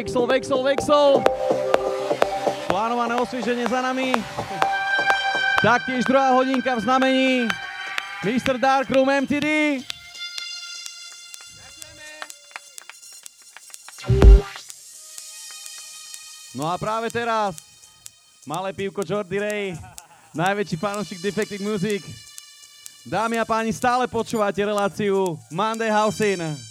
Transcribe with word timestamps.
Vexel, 0.00 0.24
Vexel, 0.24 0.62
Vexel. 0.64 1.08
Plánované 2.72 3.20
osvieženie 3.20 3.68
za 3.68 3.84
nami. 3.84 4.16
Taktiež 5.60 6.08
druhá 6.08 6.32
hodinka 6.32 6.72
v 6.72 6.80
znamení. 6.80 7.32
Mr. 8.24 8.56
Darkroom 8.56 9.04
MTD. 9.04 9.44
No 16.56 16.64
a 16.64 16.80
práve 16.80 17.12
teraz 17.12 17.60
malé 18.48 18.72
pivko 18.72 19.04
Jordy 19.04 19.36
Ray, 19.36 19.76
najväčší 20.32 20.80
fanúšik 20.80 21.20
Defected 21.20 21.60
Music. 21.60 22.00
Dámy 23.04 23.36
a 23.36 23.44
páni, 23.44 23.68
stále 23.68 24.08
počúvate 24.08 24.64
reláciu 24.64 25.36
Monday 25.52 25.92
House 25.92 26.24
In. 26.24 26.69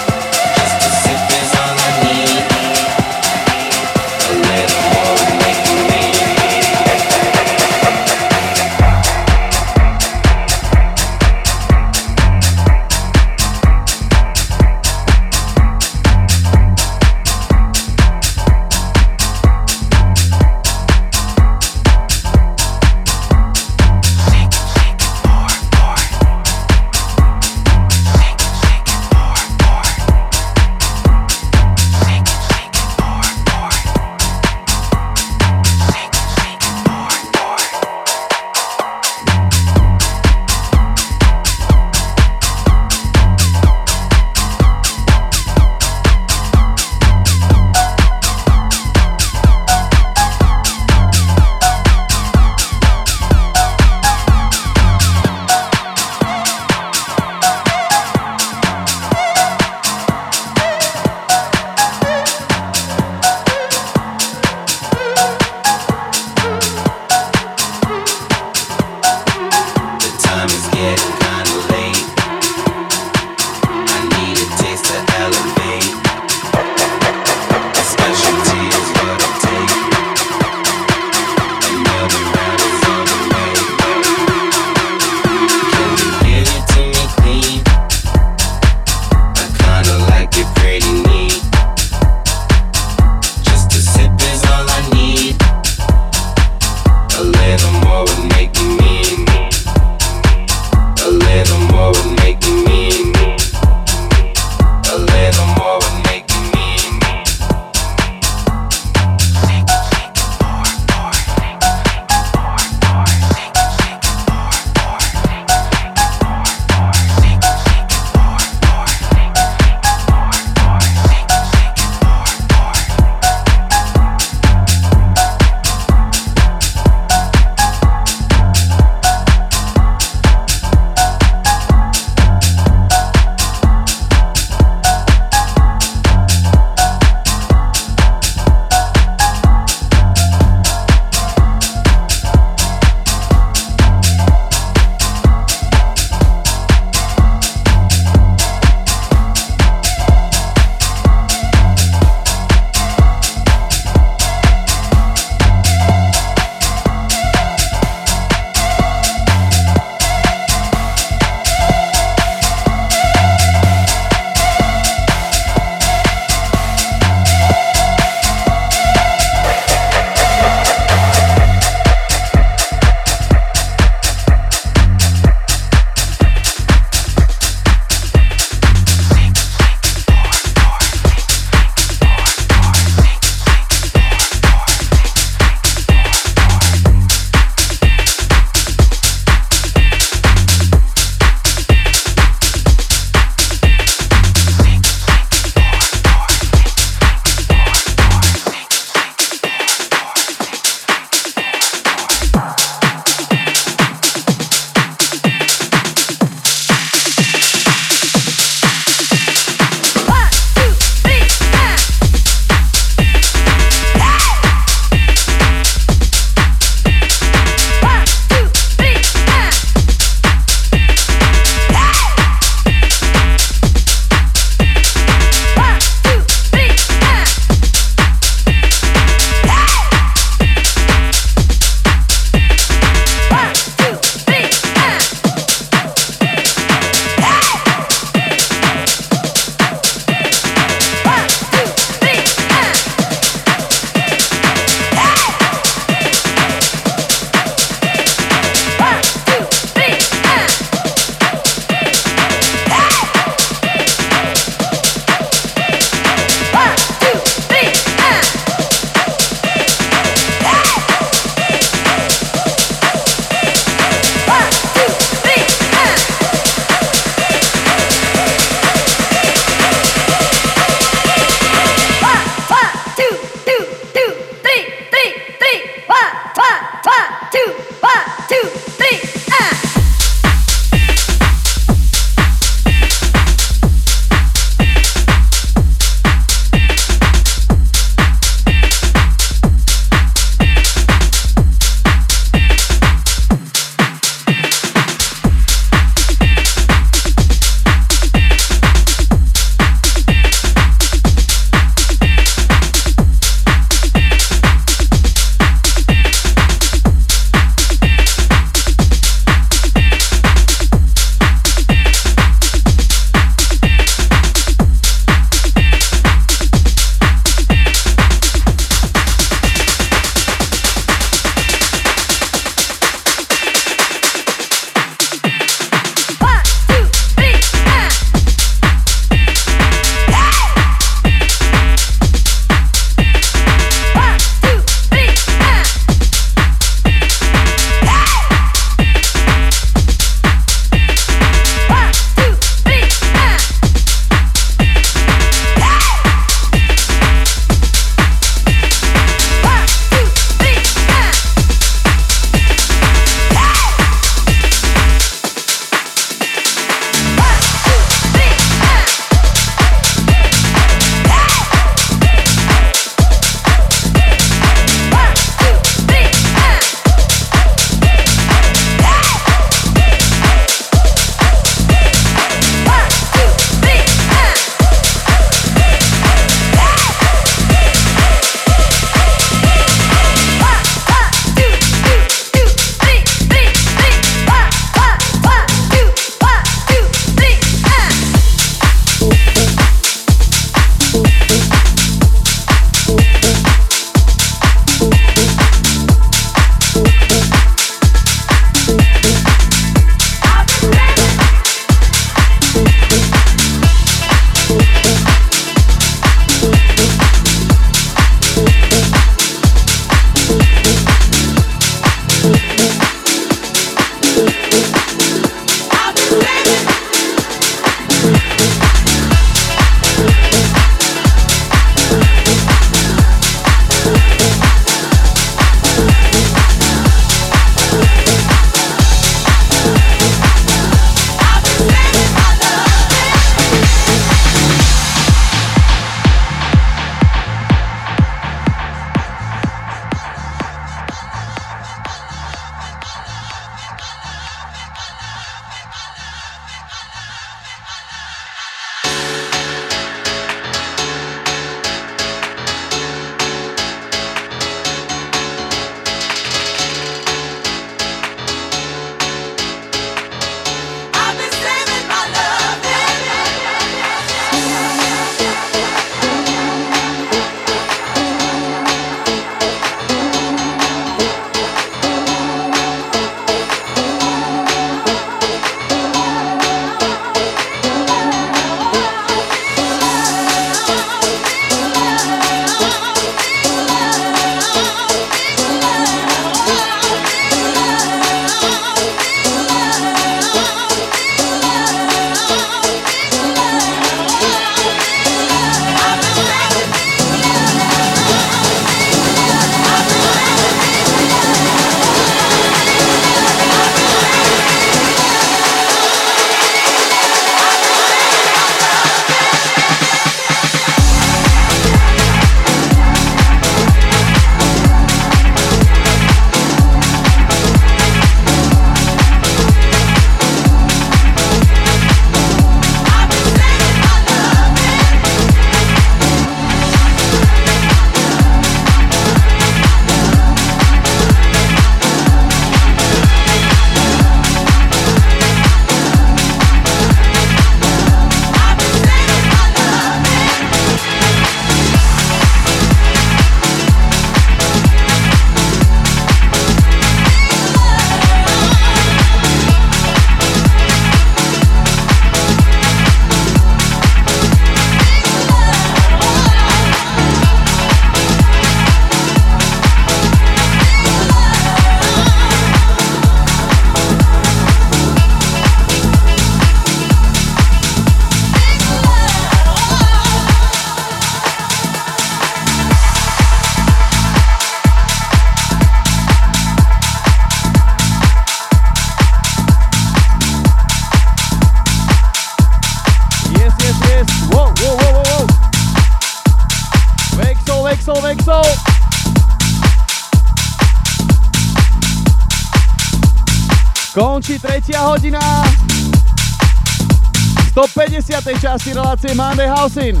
150. 598.32 598.40
časti 598.40 598.70
relácie 598.72 599.12
Monday 599.14 599.48
Housing. 599.48 600.00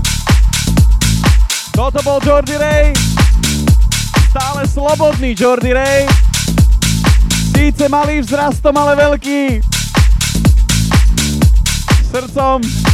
Toto 1.76 2.00
bol 2.00 2.16
Jordi 2.24 2.56
Ray. 2.56 2.92
Stále 4.32 4.64
slobodný 4.64 5.36
Jordi 5.36 5.72
Ray. 5.72 6.08
Síce 7.52 7.88
malý 7.92 8.24
vzrastom, 8.24 8.72
ale 8.76 8.96
veľký. 8.96 9.60
Srdcom 12.08 12.91